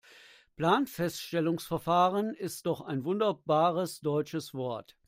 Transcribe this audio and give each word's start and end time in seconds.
Planfeststellungsverfahren 0.57 2.33
ist 2.33 2.65
doch 2.65 2.81
ein 2.81 3.03
wunderbares 3.05 3.99
deutsches 3.99 4.51
Wort. 4.55 4.95